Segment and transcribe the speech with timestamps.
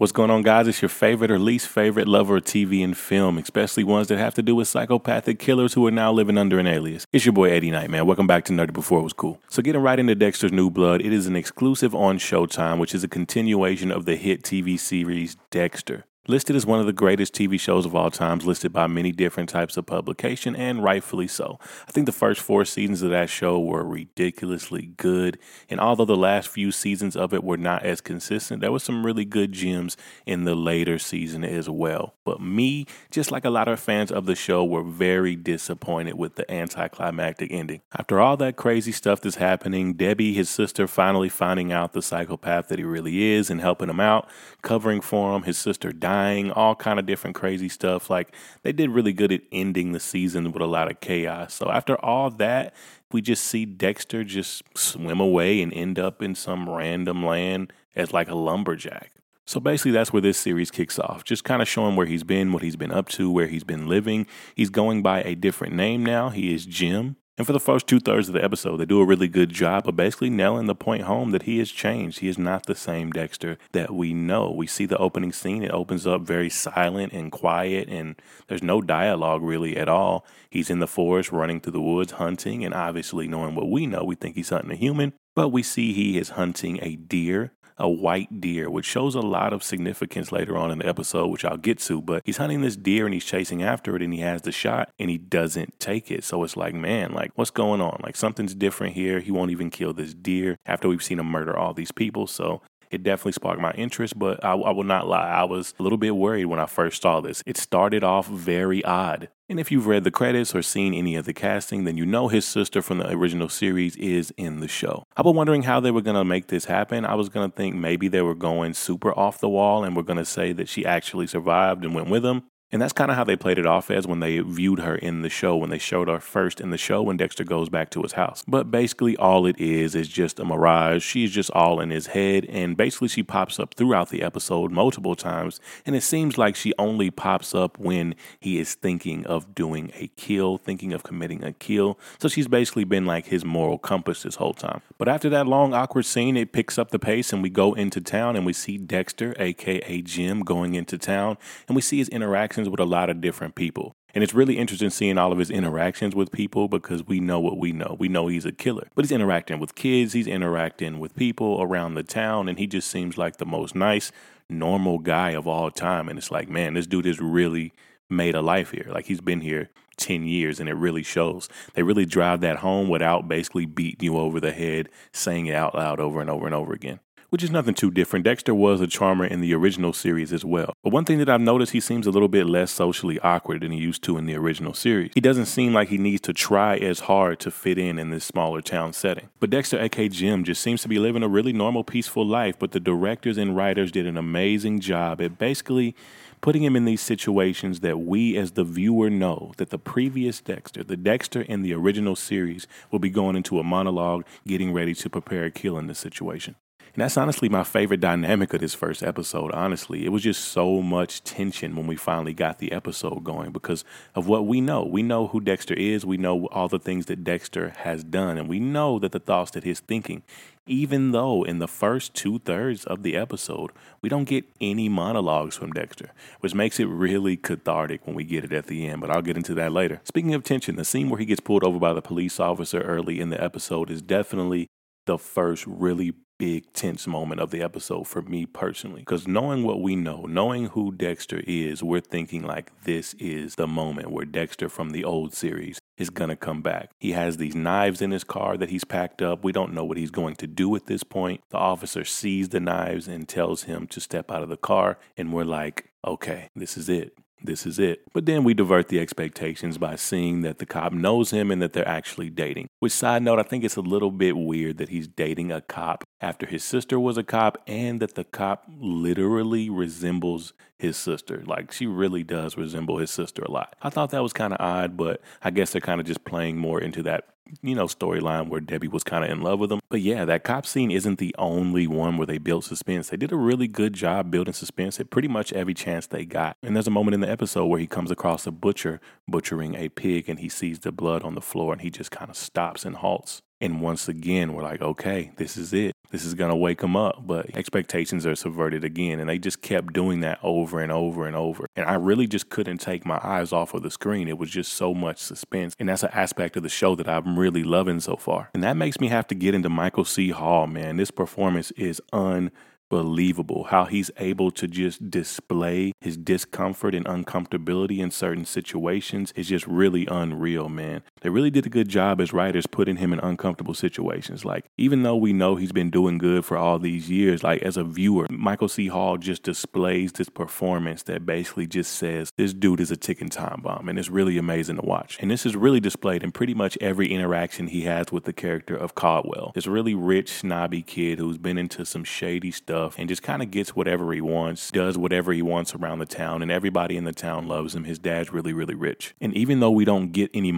[0.00, 0.68] What's going on, guys?
[0.68, 4.32] It's your favorite or least favorite lover of TV and film, especially ones that have
[4.34, 7.04] to do with psychopathic killers who are now living under an alias.
[7.12, 8.06] It's your boy Eddie Knight, man.
[8.06, 9.40] Welcome back to Nerdy Before It Was Cool.
[9.48, 13.02] So, getting right into Dexter's New Blood, it is an exclusive on Showtime, which is
[13.02, 16.04] a continuation of the hit TV series Dexter.
[16.30, 19.48] Listed as one of the greatest TV shows of all times, listed by many different
[19.48, 21.58] types of publication, and rightfully so.
[21.88, 25.38] I think the first four seasons of that show were ridiculously good,
[25.70, 29.06] and although the last few seasons of it were not as consistent, there were some
[29.06, 29.96] really good gems
[30.26, 32.12] in the later season as well.
[32.26, 36.34] But me, just like a lot of fans of the show, were very disappointed with
[36.34, 37.80] the anticlimactic ending.
[37.98, 42.68] After all that crazy stuff that's happening, Debbie, his sister, finally finding out the psychopath
[42.68, 44.28] that he really is and helping him out,
[44.60, 48.10] covering for him, his sister dying dying, all kind of different crazy stuff.
[48.10, 51.54] Like they did really good at ending the season with a lot of chaos.
[51.54, 52.74] So after all that,
[53.12, 58.12] we just see Dexter just swim away and end up in some random land as
[58.12, 59.12] like a lumberjack.
[59.46, 61.24] So basically, that's where this series kicks off.
[61.24, 63.86] Just kind of showing where he's been, what he's been up to, where he's been
[63.86, 64.26] living.
[64.54, 66.28] He's going by a different name now.
[66.28, 67.16] He is Jim.
[67.38, 69.88] And for the first two thirds of the episode, they do a really good job
[69.88, 72.18] of basically nailing the point home that he has changed.
[72.18, 74.50] He is not the same Dexter that we know.
[74.50, 78.82] We see the opening scene, it opens up very silent and quiet, and there's no
[78.82, 80.26] dialogue really at all.
[80.50, 84.02] He's in the forest, running through the woods, hunting, and obviously knowing what we know,
[84.02, 85.12] we think he's hunting a human.
[85.36, 89.52] But we see he is hunting a deer a white deer, which shows a lot
[89.52, 92.00] of significance later on in the episode, which I'll get to.
[92.00, 94.90] But he's hunting this deer and he's chasing after it and he has the shot
[94.98, 96.24] and he doesn't take it.
[96.24, 98.00] So it's like, man, like what's going on?
[98.02, 99.20] Like something's different here.
[99.20, 102.26] He won't even kill this deer after we've seen him murder all these people.
[102.26, 105.28] So it definitely sparked my interest, but I, I, will not lie.
[105.28, 107.42] I was a little bit worried when I first saw this.
[107.46, 109.28] It started off very odd.
[109.48, 112.28] And if you've read the credits or seen any of the casting, then you know
[112.28, 115.04] his sister from the original series is in the show.
[115.16, 117.06] I was wondering how they were going to make this happen.
[117.06, 120.02] I was going to think maybe they were going super off the wall and were
[120.02, 122.42] going to say that she actually survived and went with him.
[122.70, 125.22] And that's kind of how they played it off as when they viewed her in
[125.22, 128.02] the show, when they showed her first in the show when Dexter goes back to
[128.02, 128.44] his house.
[128.46, 131.02] But basically, all it is is just a mirage.
[131.02, 132.44] She's just all in his head.
[132.46, 135.60] And basically, she pops up throughout the episode multiple times.
[135.86, 140.08] And it seems like she only pops up when he is thinking of doing a
[140.08, 141.98] kill, thinking of committing a kill.
[142.18, 144.82] So she's basically been like his moral compass this whole time.
[144.98, 148.02] But after that long, awkward scene, it picks up the pace and we go into
[148.02, 151.38] town and we see Dexter, aka Jim, going into town.
[151.66, 153.94] And we see his interaction interactions with a lot of different people.
[154.14, 157.58] And it's really interesting seeing all of his interactions with people because we know what
[157.58, 157.96] we know.
[157.98, 161.94] We know he's a killer, but he's interacting with kids, he's interacting with people around
[161.94, 164.10] the town, and he just seems like the most nice,
[164.48, 166.08] normal guy of all time.
[166.08, 167.72] And it's like, man, this dude has really
[168.10, 168.88] made a life here.
[168.88, 171.48] Like he's been here 10 years and it really shows.
[171.74, 175.74] They really drive that home without basically beating you over the head, saying it out
[175.74, 178.24] loud over and over and over again which is nothing too different.
[178.24, 180.74] Dexter was a charmer in the original series as well.
[180.82, 183.72] But one thing that I've noticed, he seems a little bit less socially awkward than
[183.72, 185.12] he used to in the original series.
[185.14, 188.24] He doesn't seem like he needs to try as hard to fit in in this
[188.24, 189.28] smaller town setting.
[189.40, 192.58] But Dexter, aka Jim, just seems to be living a really normal, peaceful life.
[192.58, 195.94] But the directors and writers did an amazing job at basically
[196.40, 200.84] putting him in these situations that we as the viewer know that the previous Dexter,
[200.84, 205.10] the Dexter in the original series, will be going into a monologue, getting ready to
[205.10, 206.54] prepare a kill in this situation.
[206.98, 209.52] And that's honestly my favorite dynamic of this first episode.
[209.52, 213.84] Honestly, it was just so much tension when we finally got the episode going because
[214.16, 214.82] of what we know.
[214.82, 218.48] We know who Dexter is, we know all the things that Dexter has done, and
[218.48, 220.24] we know that the thoughts that he's thinking.
[220.66, 223.70] Even though in the first two thirds of the episode,
[224.02, 226.10] we don't get any monologues from Dexter,
[226.40, 229.36] which makes it really cathartic when we get it at the end, but I'll get
[229.36, 230.00] into that later.
[230.02, 233.20] Speaking of tension, the scene where he gets pulled over by the police officer early
[233.20, 234.66] in the episode is definitely
[235.06, 239.00] the first really big tense moment of the episode for me personally.
[239.00, 243.66] Because knowing what we know, knowing who Dexter is, we're thinking like this is the
[243.66, 246.90] moment where Dexter from the old series is going to come back.
[247.00, 249.42] He has these knives in his car that he's packed up.
[249.42, 251.42] We don't know what he's going to do at this point.
[251.50, 254.98] The officer sees the knives and tells him to step out of the car.
[255.16, 258.02] And we're like, okay, this is it this is it.
[258.12, 261.72] But then we divert the expectations by seeing that the cop knows him and that
[261.72, 262.68] they're actually dating.
[262.78, 266.04] Which, side note, I think it's a little bit weird that he's dating a cop
[266.20, 271.42] after his sister was a cop and that the cop literally resembles his sister.
[271.46, 273.74] Like, she really does resemble his sister a lot.
[273.82, 276.56] I thought that was kind of odd, but I guess they're kind of just playing
[276.56, 277.24] more into that
[277.62, 279.80] you know, storyline where Debbie was kind of in love with him.
[279.88, 283.08] But yeah, that cop scene isn't the only one where they built suspense.
[283.08, 286.56] They did a really good job building suspense at pretty much every chance they got.
[286.62, 289.88] And there's a moment in the episode where he comes across a butcher butchering a
[289.88, 292.84] pig and he sees the blood on the floor and he just kind of stops
[292.84, 293.42] and halts.
[293.60, 295.92] And once again, we're like, okay, this is it.
[296.10, 297.26] This is going to wake him up.
[297.26, 299.20] But expectations are subverted again.
[299.20, 301.66] And they just kept doing that over and over and over.
[301.76, 304.28] And I really just couldn't take my eyes off of the screen.
[304.28, 305.74] It was just so much suspense.
[305.78, 308.50] And that's an aspect of the show that I'm really loving so far.
[308.54, 310.30] And that makes me have to get into Michael C.
[310.30, 310.96] Hall, man.
[310.96, 312.50] This performance is un
[312.88, 319.48] believable how he's able to just display his discomfort and uncomfortability in certain situations is
[319.48, 321.02] just really unreal, man.
[321.20, 324.44] They really did a good job as writers putting him in uncomfortable situations.
[324.44, 327.76] Like, even though we know he's been doing good for all these years, like as
[327.76, 328.88] a viewer, Michael C.
[328.88, 333.60] Hall just displays this performance that basically just says this dude is a ticking time
[333.62, 335.18] bomb, and it's really amazing to watch.
[335.20, 338.76] And this is really displayed in pretty much every interaction he has with the character
[338.76, 339.52] of Caldwell.
[339.54, 343.50] This really rich, snobby kid who's been into some shady stuff and just kind of
[343.50, 347.12] gets whatever he wants, does whatever he wants around the town, and everybody in the
[347.12, 347.84] town loves him.
[347.84, 349.14] His dad's really, really rich.
[349.20, 350.52] And even though we don't get any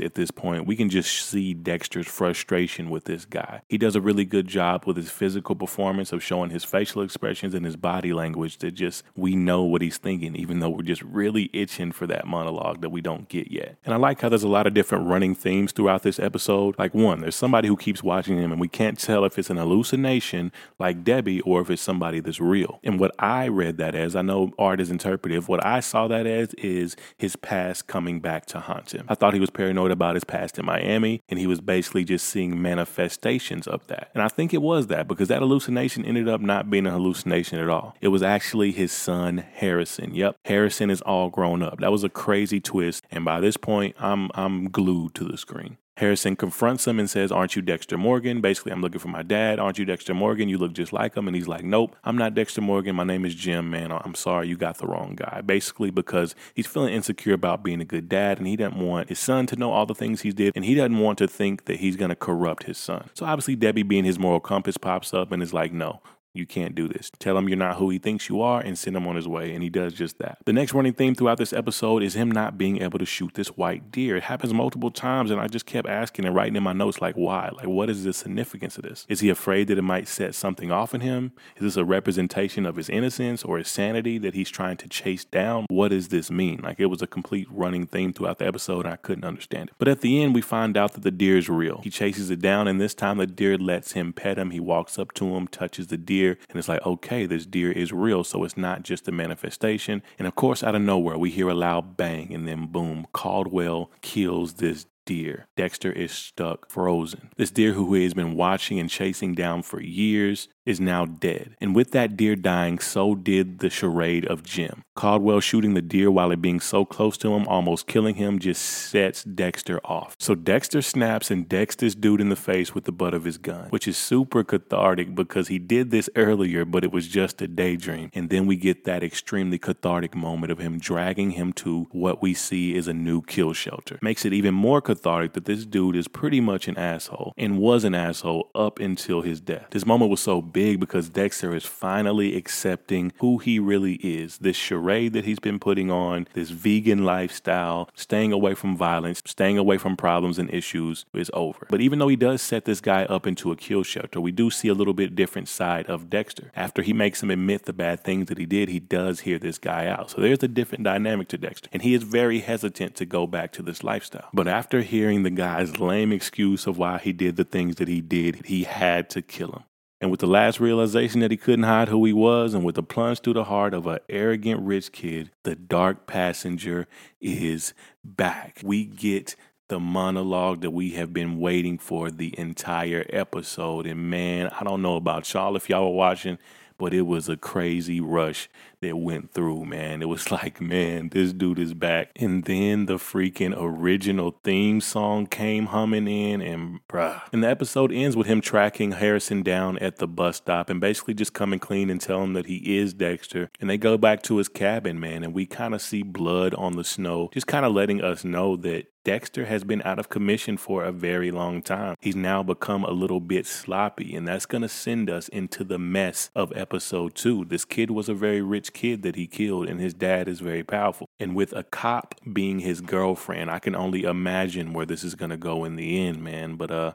[0.00, 3.62] at this point, we can just see Dexter's frustration with this guy.
[3.68, 7.54] He does a really good job with his physical performance of showing his facial expressions
[7.54, 11.02] and his body language that just we know what he's thinking, even though we're just
[11.02, 13.76] really itching for that monologue that we don't get yet.
[13.84, 16.78] And I like how there's a lot of different running themes throughout this episode.
[16.78, 19.56] Like, one, there's somebody who keeps watching him, and we can't tell if it's an
[19.56, 22.80] hallucination like Debbie or if it's somebody that's real.
[22.82, 26.26] And what I read that as, I know art is interpretive, what I saw that
[26.26, 29.06] as is his past coming back to haunt him.
[29.08, 32.26] I thought he was paranoid about his past in Miami, and he was basically just
[32.28, 34.10] seeing manifestations of that.
[34.14, 37.58] And I think it was that because that hallucination ended up not being a hallucination
[37.58, 37.96] at all.
[38.00, 40.14] It was actually his son, Harrison.
[40.14, 41.80] Yep, Harrison is all grown up.
[41.80, 43.04] That was a crazy twist.
[43.10, 45.78] And by this point, I'm I'm glued to the screen.
[45.96, 48.40] Harrison confronts him and says, Aren't you Dexter Morgan?
[48.42, 49.58] Basically, I'm looking for my dad.
[49.58, 50.48] Aren't you Dexter Morgan?
[50.48, 51.26] You look just like him.
[51.26, 52.94] And he's like, Nope, I'm not Dexter Morgan.
[52.96, 53.90] My name is Jim, man.
[53.90, 55.40] I'm sorry, you got the wrong guy.
[55.40, 59.18] Basically, because he's feeling insecure about being a good dad and he doesn't want his
[59.18, 61.80] son to know all the things he did and he doesn't want to think that
[61.80, 63.08] he's going to corrupt his son.
[63.14, 66.02] So obviously, Debbie, being his moral compass, pops up and is like, No,
[66.36, 67.10] you can't do this.
[67.18, 69.54] Tell him you're not who he thinks you are and send him on his way.
[69.54, 70.38] And he does just that.
[70.44, 73.48] The next running theme throughout this episode is him not being able to shoot this
[73.48, 74.16] white deer.
[74.16, 75.30] It happens multiple times.
[75.30, 77.50] And I just kept asking and writing in my notes, like, why?
[77.52, 79.06] Like, what is the significance of this?
[79.08, 81.32] Is he afraid that it might set something off in him?
[81.56, 85.24] Is this a representation of his innocence or his sanity that he's trying to chase
[85.24, 85.66] down?
[85.68, 86.60] What does this mean?
[86.62, 88.86] Like, it was a complete running theme throughout the episode.
[88.86, 89.74] And I couldn't understand it.
[89.78, 91.80] But at the end, we find out that the deer is real.
[91.82, 94.50] He chases it down, and this time the deer lets him pet him.
[94.50, 96.38] He walks up to him, touches the deer deer.
[96.48, 98.24] And it's like, okay, this deer is real.
[98.24, 100.02] So it's not just a manifestation.
[100.18, 103.90] And of course, out of nowhere, we hear a loud bang and then boom, Caldwell
[104.00, 105.46] kills this deer.
[105.56, 107.30] Dexter is stuck frozen.
[107.36, 111.56] This deer who he has been watching and chasing down for years is now dead.
[111.60, 114.84] And with that deer dying, so did the charade of Jim.
[114.94, 118.62] Caldwell shooting the deer while it being so close to him, almost killing him, just
[118.62, 120.16] sets Dexter off.
[120.18, 123.38] So Dexter snaps and decks this dude in the face with the butt of his
[123.38, 127.46] gun, which is super cathartic because he did this earlier, but it was just a
[127.46, 128.10] daydream.
[128.14, 132.34] And then we get that extremely cathartic moment of him dragging him to what we
[132.34, 133.98] see is a new kill shelter.
[134.02, 137.84] Makes it even more cathartic that this dude is pretty much an asshole and was
[137.84, 139.66] an asshole up until his death.
[139.70, 144.38] This moment was so big because Dexter is finally accepting who he really is.
[144.38, 149.58] This charade that he's been putting on, this vegan lifestyle, staying away from violence, staying
[149.58, 151.66] away from problems and issues is over.
[151.68, 154.48] But even though he does set this guy up into a kill shelter, we do
[154.48, 156.50] see a little bit different side of Dexter.
[156.56, 159.58] After he makes him admit the bad things that he did, he does hear this
[159.58, 160.12] guy out.
[160.12, 161.68] So there's a different dynamic to Dexter.
[161.70, 164.30] And he is very hesitant to go back to this lifestyle.
[164.32, 168.00] But after hearing the guy's lame excuse of why he did the things that he
[168.00, 169.64] did, he had to kill him.
[170.00, 172.82] And with the last realization that he couldn't hide who he was, and with a
[172.82, 176.86] plunge through the heart of an arrogant rich kid, the dark passenger
[177.20, 177.72] is
[178.04, 178.60] back.
[178.62, 179.36] We get
[179.68, 183.86] the monologue that we have been waiting for the entire episode.
[183.86, 186.38] And man, I don't know about y'all if y'all were watching,
[186.78, 188.48] but it was a crazy rush
[188.86, 190.02] that went through, man.
[190.02, 192.10] It was like, man, this dude is back.
[192.16, 197.22] And then the freaking original theme song came humming in, and bruh.
[197.32, 201.14] And the episode ends with him tracking Harrison down at the bus stop and basically
[201.14, 203.50] just coming clean and telling him that he is Dexter.
[203.60, 206.76] And they go back to his cabin, man, and we kind of see blood on
[206.76, 210.56] the snow, just kind of letting us know that Dexter has been out of commission
[210.56, 211.94] for a very long time.
[212.00, 215.78] He's now become a little bit sloppy, and that's going to send us into the
[215.78, 217.44] mess of episode two.
[217.44, 220.62] This kid was a very rich kid that he killed, and his dad is very
[220.62, 221.08] powerful.
[221.18, 225.30] And with a cop being his girlfriend, I can only imagine where this is going
[225.30, 226.56] to go in the end, man.
[226.56, 226.92] But, uh,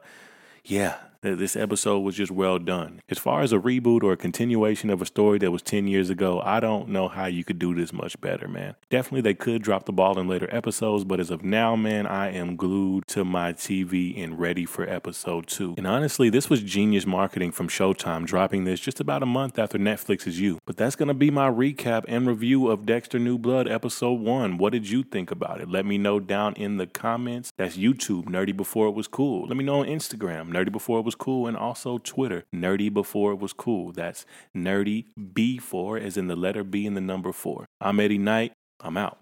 [0.63, 2.99] yeah, This episode was just well done.
[3.07, 6.09] As far as a reboot or a continuation of a story that was 10 years
[6.09, 8.73] ago, I don't know how you could do this much better, man.
[8.89, 12.31] Definitely they could drop the ball in later episodes, but as of now, man, I
[12.31, 15.75] am glued to my TV and ready for episode two.
[15.77, 19.77] And honestly, this was genius marketing from Showtime dropping this just about a month after
[19.77, 20.57] Netflix's You.
[20.65, 24.57] But that's going to be my recap and review of Dexter New Blood episode one.
[24.57, 25.69] What did you think about it?
[25.69, 27.53] Let me know down in the comments.
[27.57, 29.45] That's YouTube, Nerdy Before It Was Cool.
[29.45, 33.33] Let me know on Instagram, Nerdy Before It Was Cool, and also Twitter, Nerdy Before
[33.33, 33.91] It Was Cool.
[33.91, 34.25] That's
[34.55, 37.65] Nerdy B4, as in the letter B and the number four.
[37.81, 38.53] I'm Eddie Knight.
[38.79, 39.17] I'm out.